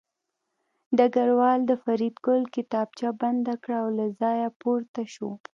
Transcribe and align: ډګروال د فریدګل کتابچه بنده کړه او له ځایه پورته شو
ډګروال 0.97 1.59
د 1.69 1.71
فریدګل 1.83 2.41
کتابچه 2.55 3.09
بنده 3.21 3.55
کړه 3.63 3.77
او 3.83 3.89
له 3.97 4.05
ځایه 4.19 4.49
پورته 4.59 5.01
شو 5.13 5.29